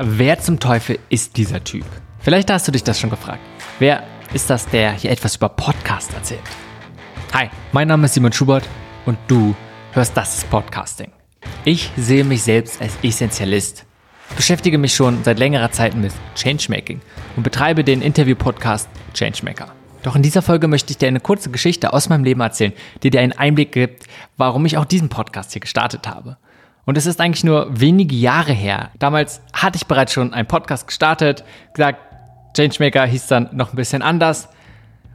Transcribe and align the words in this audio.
Wer 0.00 0.38
zum 0.38 0.60
Teufel 0.60 1.00
ist 1.08 1.36
dieser 1.36 1.64
Typ? 1.64 1.84
Vielleicht 2.20 2.52
hast 2.52 2.68
du 2.68 2.70
dich 2.70 2.84
das 2.84 3.00
schon 3.00 3.10
gefragt. 3.10 3.40
Wer 3.80 4.04
ist 4.32 4.48
das, 4.48 4.64
der 4.68 4.92
hier 4.92 5.10
etwas 5.10 5.34
über 5.34 5.48
Podcast 5.48 6.14
erzählt? 6.14 6.44
Hi, 7.32 7.48
mein 7.72 7.88
Name 7.88 8.04
ist 8.04 8.14
Simon 8.14 8.32
Schubert 8.32 8.62
und 9.06 9.18
du 9.26 9.56
hörst 9.90 10.16
Das 10.16 10.38
ist 10.38 10.48
Podcasting. 10.50 11.10
Ich 11.64 11.90
sehe 11.96 12.22
mich 12.22 12.44
selbst 12.44 12.80
als 12.80 12.92
Essentialist, 13.02 13.86
beschäftige 14.36 14.78
mich 14.78 14.94
schon 14.94 15.24
seit 15.24 15.40
längerer 15.40 15.72
Zeit 15.72 15.96
mit 15.96 16.12
Changemaking 16.36 17.00
und 17.34 17.42
betreibe 17.42 17.82
den 17.82 18.00
Interview-Podcast 18.00 18.88
Changemaker. 19.14 19.74
Doch 20.04 20.14
in 20.14 20.22
dieser 20.22 20.42
Folge 20.42 20.68
möchte 20.68 20.92
ich 20.92 20.98
dir 20.98 21.08
eine 21.08 21.18
kurze 21.18 21.50
Geschichte 21.50 21.92
aus 21.92 22.08
meinem 22.08 22.22
Leben 22.22 22.40
erzählen, 22.40 22.72
die 23.02 23.10
dir 23.10 23.20
einen 23.20 23.32
Einblick 23.32 23.72
gibt, 23.72 24.04
warum 24.36 24.64
ich 24.64 24.76
auch 24.76 24.84
diesen 24.84 25.08
Podcast 25.08 25.54
hier 25.54 25.60
gestartet 25.60 26.06
habe. 26.06 26.36
Und 26.88 26.96
es 26.96 27.04
ist 27.04 27.20
eigentlich 27.20 27.44
nur 27.44 27.66
wenige 27.68 28.16
Jahre 28.16 28.54
her. 28.54 28.88
Damals 28.98 29.42
hatte 29.52 29.76
ich 29.76 29.84
bereits 29.84 30.14
schon 30.14 30.32
einen 30.32 30.48
Podcast 30.48 30.86
gestartet, 30.86 31.44
gesagt, 31.74 32.00
Changemaker 32.56 33.04
hieß 33.04 33.26
dann 33.26 33.50
noch 33.52 33.74
ein 33.74 33.76
bisschen 33.76 34.00
anders. 34.00 34.48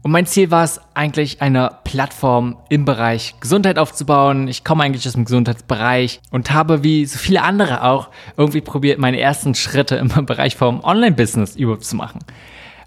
Und 0.00 0.10
mein 0.10 0.24
Ziel 0.24 0.50
war 0.50 0.64
es 0.64 0.80
eigentlich, 0.94 1.42
eine 1.42 1.72
Plattform 1.84 2.56
im 2.70 2.86
Bereich 2.86 3.34
Gesundheit 3.40 3.78
aufzubauen. 3.78 4.48
Ich 4.48 4.64
komme 4.64 4.82
eigentlich 4.82 5.06
aus 5.06 5.12
dem 5.12 5.26
Gesundheitsbereich 5.26 6.22
und 6.30 6.52
habe 6.52 6.84
wie 6.84 7.04
so 7.04 7.18
viele 7.18 7.42
andere 7.42 7.84
auch 7.84 8.08
irgendwie 8.38 8.62
probiert, 8.62 8.98
meine 8.98 9.20
ersten 9.20 9.54
Schritte 9.54 9.96
im 9.96 10.08
Bereich 10.24 10.56
vom 10.56 10.82
Online-Business 10.82 11.54
überhaupt 11.54 11.84
zu 11.84 11.96
machen. 11.96 12.20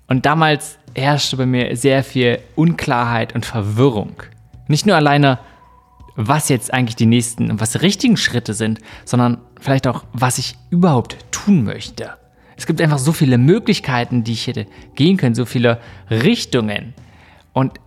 Und 0.08 0.26
damals 0.26 0.80
herrschte 0.96 1.38
bei 1.38 1.46
mir 1.46 1.78
sehr 1.78 2.04
viel 2.04 2.40
Unklarheit 2.56 3.36
und 3.36 3.46
Verwirrung. 3.46 4.24
Nicht 4.68 4.88
nur 4.88 4.96
alleine, 4.96 5.38
was 6.28 6.50
jetzt 6.50 6.74
eigentlich 6.74 6.96
die 6.96 7.06
nächsten 7.06 7.52
und 7.52 7.62
was 7.62 7.72
die 7.72 7.80
richtigen 7.80 8.18
Schritte 8.18 8.54
sind, 8.54 8.80
sondern 9.06 9.40
vielleicht 9.60 9.88
auch, 9.88 10.04
was 10.14 10.38
ich 10.38 10.56
überhaupt 10.70 11.18
tun 11.32 11.64
möchte. 11.64 12.12
Es 12.58 12.68
gibt 12.68 12.82
einfach 12.82 13.00
so 13.00 13.12
viele 13.12 13.38
Möglichkeiten, 13.38 14.24
die 14.24 14.34
ich 14.34 14.48
hätte 14.48 14.68
gehen 14.96 15.18
können, 15.18 15.36
so 15.36 15.46
viele 15.46 15.80
Richtungen. 16.10 16.94
Und 17.54 17.80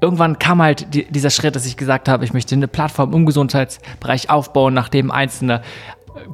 irgendwann 0.00 0.38
kam 0.38 0.62
halt 0.62 0.94
die, 0.94 1.04
dieser 1.10 1.30
Schritt, 1.30 1.56
dass 1.56 1.66
ich 1.66 1.76
gesagt 1.76 2.08
habe, 2.08 2.24
ich 2.24 2.32
möchte 2.32 2.54
eine 2.54 2.68
Plattform 2.68 3.12
im 3.12 3.26
Gesundheitsbereich 3.26 4.30
aufbauen, 4.30 4.74
nachdem 4.74 5.10
einzelne 5.10 5.62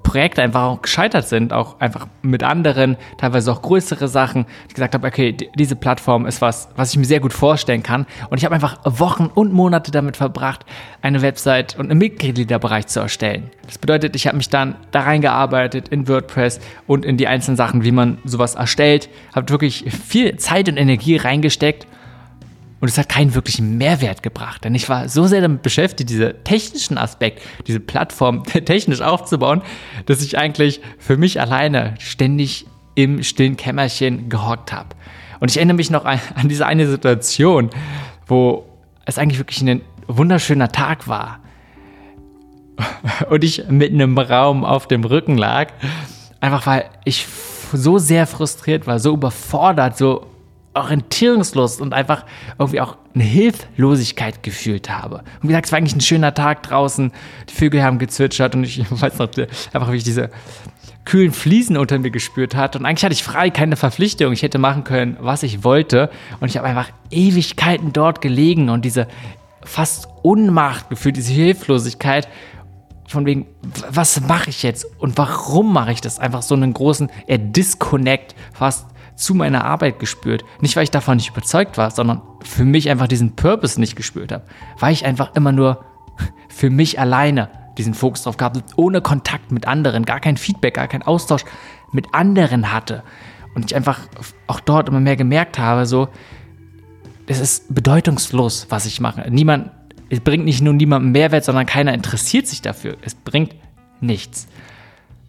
Projekte 0.02 0.42
einfach 0.42 0.62
auch 0.62 0.82
gescheitert 0.82 1.26
sind, 1.28 1.52
auch 1.52 1.80
einfach 1.80 2.06
mit 2.22 2.42
anderen, 2.42 2.96
teilweise 3.18 3.52
auch 3.52 3.62
größere 3.62 4.08
Sachen. 4.08 4.46
Ich 4.68 4.74
gesagt 4.74 4.94
habe, 4.94 5.06
okay, 5.06 5.36
diese 5.56 5.76
Plattform 5.76 6.26
ist 6.26 6.40
was, 6.40 6.68
was 6.76 6.92
ich 6.92 6.98
mir 6.98 7.04
sehr 7.04 7.20
gut 7.20 7.32
vorstellen 7.32 7.82
kann. 7.82 8.06
Und 8.30 8.38
ich 8.38 8.44
habe 8.44 8.54
einfach 8.54 8.78
Wochen 8.84 9.26
und 9.26 9.52
Monate 9.52 9.90
damit 9.90 10.16
verbracht, 10.16 10.64
eine 11.00 11.22
Website 11.22 11.78
und 11.78 11.90
einen 11.90 11.98
Mitgliederbereich 11.98 12.86
zu 12.86 13.00
erstellen. 13.00 13.50
Das 13.66 13.78
bedeutet, 13.78 14.16
ich 14.16 14.26
habe 14.26 14.36
mich 14.36 14.48
dann 14.48 14.76
da 14.90 15.00
reingearbeitet 15.00 15.88
in 15.88 16.08
WordPress 16.08 16.60
und 16.86 17.04
in 17.04 17.16
die 17.16 17.26
einzelnen 17.26 17.56
Sachen, 17.56 17.84
wie 17.84 17.92
man 17.92 18.18
sowas 18.24 18.54
erstellt, 18.54 19.08
habe 19.34 19.48
wirklich 19.50 19.84
viel 19.90 20.36
Zeit 20.36 20.68
und 20.68 20.76
Energie 20.76 21.16
reingesteckt 21.16 21.86
und 22.82 22.88
es 22.88 22.98
hat 22.98 23.08
keinen 23.08 23.32
wirklichen 23.36 23.78
Mehrwert 23.78 24.24
gebracht, 24.24 24.64
denn 24.64 24.74
ich 24.74 24.88
war 24.88 25.08
so 25.08 25.28
sehr 25.28 25.40
damit 25.40 25.62
beschäftigt, 25.62 26.10
diesen 26.10 26.32
technischen 26.42 26.98
Aspekt, 26.98 27.40
diese 27.68 27.78
Plattform 27.78 28.42
technisch 28.64 29.00
aufzubauen, 29.00 29.62
dass 30.06 30.20
ich 30.20 30.36
eigentlich 30.36 30.80
für 30.98 31.16
mich 31.16 31.40
alleine 31.40 31.94
ständig 32.00 32.66
im 32.96 33.22
stillen 33.22 33.56
Kämmerchen 33.56 34.28
gehockt 34.28 34.72
habe. 34.72 34.88
Und 35.38 35.48
ich 35.48 35.58
erinnere 35.58 35.76
mich 35.76 35.90
noch 35.90 36.04
an, 36.04 36.18
an 36.34 36.48
diese 36.48 36.66
eine 36.66 36.88
Situation, 36.88 37.70
wo 38.26 38.66
es 39.04 39.16
eigentlich 39.16 39.38
wirklich 39.38 39.60
ein 39.62 39.82
wunderschöner 40.08 40.72
Tag 40.72 41.06
war. 41.06 41.38
Und 43.30 43.44
ich 43.44 43.68
mitten 43.68 44.00
im 44.00 44.18
Raum 44.18 44.64
auf 44.64 44.88
dem 44.88 45.04
Rücken 45.04 45.38
lag, 45.38 45.68
einfach 46.40 46.66
weil 46.66 46.86
ich 47.04 47.28
so 47.72 47.98
sehr 47.98 48.26
frustriert 48.26 48.88
war, 48.88 48.98
so 48.98 49.14
überfordert, 49.14 49.96
so 49.96 50.31
orientierungslos 50.74 51.80
und 51.80 51.92
einfach 51.92 52.24
irgendwie 52.58 52.80
auch 52.80 52.96
eine 53.14 53.24
Hilflosigkeit 53.24 54.42
gefühlt 54.42 54.90
habe. 54.90 55.18
Und 55.18 55.44
wie 55.44 55.48
gesagt, 55.48 55.66
es 55.66 55.72
war 55.72 55.78
eigentlich 55.78 55.94
ein 55.94 56.00
schöner 56.00 56.34
Tag 56.34 56.62
draußen, 56.62 57.12
die 57.48 57.54
Vögel 57.54 57.82
haben 57.82 57.98
gezwitschert 57.98 58.54
und 58.54 58.64
ich 58.64 58.84
weiß 58.90 59.18
noch 59.18 59.28
einfach, 59.72 59.92
wie 59.92 59.96
ich 59.96 60.04
diese 60.04 60.30
kühlen 61.04 61.32
Fliesen 61.32 61.76
unter 61.76 61.98
mir 61.98 62.10
gespürt 62.10 62.54
hatte. 62.54 62.78
Und 62.78 62.86
eigentlich 62.86 63.04
hatte 63.04 63.14
ich 63.14 63.24
frei, 63.24 63.50
keine 63.50 63.76
Verpflichtung. 63.76 64.32
Ich 64.32 64.42
hätte 64.42 64.58
machen 64.58 64.84
können, 64.84 65.16
was 65.20 65.42
ich 65.42 65.64
wollte. 65.64 66.10
Und 66.40 66.48
ich 66.48 66.56
habe 66.56 66.66
einfach 66.66 66.90
Ewigkeiten 67.10 67.92
dort 67.92 68.20
gelegen 68.20 68.68
und 68.68 68.84
diese 68.84 69.08
fast 69.64 70.08
Unmacht 70.22 70.90
gefühlt, 70.90 71.16
diese 71.16 71.32
Hilflosigkeit. 71.32 72.28
Von 73.08 73.26
wegen, 73.26 73.46
was 73.90 74.20
mache 74.22 74.48
ich 74.48 74.62
jetzt 74.62 74.86
und 74.98 75.18
warum 75.18 75.72
mache 75.72 75.92
ich 75.92 76.00
das? 76.00 76.18
Einfach 76.18 76.40
so 76.40 76.54
einen 76.54 76.72
großen 76.72 77.10
Disconnect 77.28 78.34
fast 78.54 78.86
zu 79.16 79.34
meiner 79.34 79.64
Arbeit 79.64 79.98
gespürt. 79.98 80.44
Nicht, 80.60 80.76
weil 80.76 80.84
ich 80.84 80.90
davon 80.90 81.16
nicht 81.16 81.30
überzeugt 81.30 81.78
war, 81.78 81.90
sondern 81.90 82.22
für 82.42 82.64
mich 82.64 82.90
einfach 82.90 83.08
diesen 83.08 83.36
Purpose 83.36 83.80
nicht 83.80 83.96
gespürt 83.96 84.32
habe. 84.32 84.44
Weil 84.78 84.92
ich 84.92 85.04
einfach 85.04 85.34
immer 85.34 85.52
nur 85.52 85.84
für 86.48 86.70
mich 86.70 86.98
alleine 86.98 87.48
diesen 87.78 87.94
Fokus 87.94 88.22
drauf 88.22 88.36
gehabt, 88.36 88.58
ohne 88.76 89.00
Kontakt 89.00 89.52
mit 89.52 89.66
anderen, 89.66 90.04
gar 90.04 90.20
kein 90.20 90.36
Feedback, 90.36 90.74
gar 90.74 90.88
kein 90.88 91.02
Austausch 91.02 91.44
mit 91.92 92.14
anderen 92.14 92.72
hatte. 92.72 93.02
Und 93.54 93.66
ich 93.66 93.76
einfach 93.76 94.00
auch 94.46 94.60
dort 94.60 94.88
immer 94.88 95.00
mehr 95.00 95.16
gemerkt 95.16 95.58
habe, 95.58 95.86
so, 95.86 96.08
es 97.26 97.40
ist 97.40 97.74
bedeutungslos, 97.74 98.66
was 98.70 98.86
ich 98.86 99.00
mache. 99.00 99.30
Niemand, 99.30 99.70
es 100.10 100.20
bringt 100.20 100.44
nicht 100.44 100.60
nur 100.60 100.74
niemandem 100.74 101.12
Mehrwert, 101.12 101.44
sondern 101.44 101.66
keiner 101.66 101.94
interessiert 101.94 102.46
sich 102.46 102.60
dafür. 102.60 102.96
Es 103.02 103.14
bringt 103.14 103.54
nichts. 104.00 104.48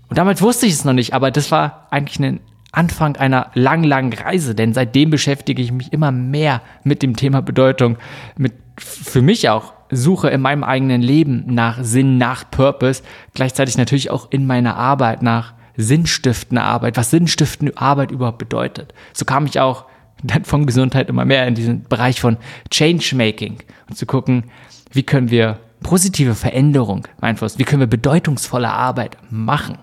Und 0.09 0.17
damals 0.17 0.41
wusste 0.41 0.65
ich 0.65 0.73
es 0.73 0.85
noch 0.85 0.93
nicht, 0.93 1.13
aber 1.13 1.31
das 1.31 1.51
war 1.51 1.87
eigentlich 1.91 2.19
ein 2.19 2.39
Anfang 2.73 3.15
einer 3.15 3.51
lang, 3.53 3.83
langen 3.83 4.13
Reise, 4.13 4.55
denn 4.55 4.73
seitdem 4.73 5.11
beschäftige 5.11 5.61
ich 5.61 5.71
mich 5.71 5.93
immer 5.93 6.11
mehr 6.11 6.61
mit 6.83 7.03
dem 7.03 7.15
Thema 7.15 7.41
Bedeutung, 7.41 7.97
mit 8.35 8.53
für 8.77 9.21
mich 9.21 9.47
auch 9.47 9.73
Suche 9.91 10.29
in 10.29 10.41
meinem 10.41 10.63
eigenen 10.63 11.03
Leben 11.03 11.43
nach 11.47 11.83
Sinn, 11.83 12.17
nach 12.17 12.49
Purpose, 12.49 13.03
gleichzeitig 13.35 13.77
natürlich 13.77 14.09
auch 14.09 14.31
in 14.31 14.47
meiner 14.47 14.75
Arbeit 14.75 15.21
nach 15.21 15.53
sinnstiftender 15.77 16.63
Arbeit, 16.63 16.97
was 16.97 17.11
sinnstiftende 17.11 17.77
Arbeit 17.77 18.09
überhaupt 18.09 18.39
bedeutet. 18.39 18.93
So 19.13 19.23
kam 19.23 19.45
ich 19.45 19.59
auch 19.59 19.85
dann 20.23 20.43
von 20.43 20.65
Gesundheit 20.65 21.09
immer 21.09 21.25
mehr 21.25 21.47
in 21.47 21.55
diesen 21.55 21.83
Bereich 21.83 22.21
von 22.21 22.37
Changemaking 22.71 23.57
und 23.87 23.97
zu 23.97 24.05
gucken, 24.05 24.45
wie 24.91 25.03
können 25.03 25.29
wir 25.29 25.59
positive 25.83 26.33
Veränderung 26.33 27.07
beeinflussen, 27.19 27.59
wie 27.59 27.65
können 27.65 27.81
wir 27.81 27.87
bedeutungsvolle 27.87 28.69
Arbeit 28.69 29.17
machen. 29.29 29.77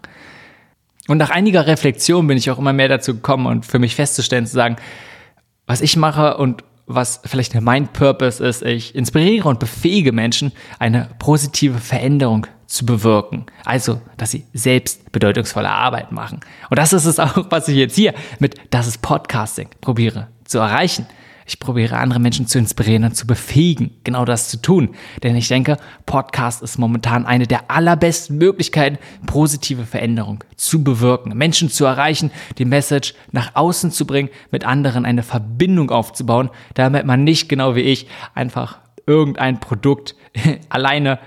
Und 1.10 1.19
nach 1.19 1.31
einiger 1.31 1.66
Reflexion 1.66 2.28
bin 2.28 2.38
ich 2.38 2.53
auch 2.53 2.59
immer 2.60 2.72
mehr 2.72 2.87
dazu 2.87 3.15
gekommen 3.15 3.47
und 3.47 3.66
für 3.66 3.81
mich 3.81 3.97
festzustellen, 3.97 4.47
zu 4.47 4.53
sagen, 4.53 4.76
was 5.66 5.81
ich 5.81 5.97
mache 5.97 6.37
und 6.37 6.62
was 6.87 7.21
vielleicht 7.25 7.60
mein 7.60 7.88
Purpose 7.88 8.47
ist, 8.47 8.62
ich 8.62 8.94
inspiriere 8.94 9.49
und 9.49 9.59
befähige 9.59 10.12
Menschen, 10.12 10.53
eine 10.78 11.10
positive 11.19 11.78
Veränderung 11.78 12.47
zu 12.69 12.87
bewirken. 12.87 13.47
Also, 13.65 14.00
dass 14.19 14.31
sie 14.31 14.47
selbst 14.53 15.10
bedeutungsvolle 15.10 15.69
Arbeit 15.69 16.12
machen. 16.12 16.41
Und 16.70 16.78
das 16.78 16.93
ist 16.93 17.06
es 17.06 17.19
auch, 17.19 17.44
was 17.50 17.66
ich 17.66 17.75
jetzt 17.75 17.97
hier 17.97 18.15
mit 18.38 18.54
Das 18.70 18.87
ist 18.87 19.03
Podcasting 19.03 19.69
probiere 19.81 20.28
zu 20.44 20.59
erreichen. 20.59 21.06
Ich 21.50 21.59
probiere 21.59 21.97
andere 21.97 22.21
Menschen 22.21 22.47
zu 22.47 22.61
inspirieren 22.61 23.03
und 23.03 23.16
zu 23.16 23.27
befähigen, 23.27 23.91
genau 24.05 24.25
das 24.25 24.49
zu 24.49 24.62
tun. 24.62 24.94
Denn 25.25 25.34
ich 25.34 25.49
denke, 25.49 25.78
Podcast 26.06 26.62
ist 26.62 26.78
momentan 26.78 27.27
eine 27.27 27.49
der 27.49 27.72
allerbesten 27.72 28.38
Möglichkeiten, 28.38 28.99
positive 29.27 29.84
Veränderung 29.84 30.44
zu 30.55 30.84
bewirken, 30.84 31.37
Menschen 31.37 31.69
zu 31.69 31.87
erreichen, 31.87 32.31
die 32.59 32.65
Message 32.65 33.15
nach 33.33 33.56
außen 33.56 33.91
zu 33.91 34.06
bringen, 34.06 34.28
mit 34.53 34.65
anderen 34.65 35.05
eine 35.05 35.25
Verbindung 35.25 35.91
aufzubauen, 35.91 36.50
damit 36.75 37.05
man 37.05 37.25
nicht 37.25 37.49
genau 37.49 37.75
wie 37.75 37.81
ich 37.81 38.06
einfach 38.32 38.78
irgendein 39.09 39.59
Produkt 39.59 40.15
alleine 40.69 41.19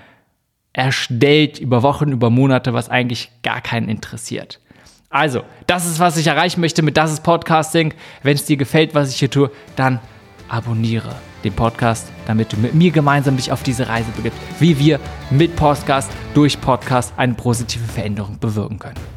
erstellt 0.72 1.58
über 1.58 1.82
Wochen, 1.82 2.12
über 2.12 2.30
Monate, 2.30 2.72
was 2.72 2.88
eigentlich 2.88 3.30
gar 3.42 3.60
keinen 3.60 3.90
interessiert. 3.90 4.58
Also, 5.10 5.42
das 5.66 5.84
ist, 5.84 6.00
was 6.00 6.16
ich 6.16 6.26
erreichen 6.28 6.62
möchte 6.62 6.80
mit 6.80 6.96
Das 6.96 7.12
ist 7.12 7.22
Podcasting. 7.22 7.92
Wenn 8.22 8.36
es 8.36 8.46
dir 8.46 8.56
gefällt, 8.56 8.94
was 8.94 9.10
ich 9.10 9.18
hier 9.18 9.30
tue, 9.30 9.50
dann 9.76 10.00
abonniere 10.48 11.14
den 11.44 11.52
Podcast, 11.52 12.10
damit 12.26 12.52
du 12.52 12.56
mit 12.56 12.74
mir 12.74 12.90
gemeinsam 12.90 13.36
dich 13.36 13.52
auf 13.52 13.62
diese 13.62 13.88
Reise 13.88 14.10
begibst, 14.16 14.38
wie 14.60 14.78
wir 14.78 15.00
mit 15.30 15.56
Podcast 15.56 16.10
durch 16.32 16.60
Podcast 16.60 17.12
eine 17.16 17.34
positive 17.34 17.84
Veränderung 17.84 18.38
bewirken 18.38 18.78
können. 18.78 19.13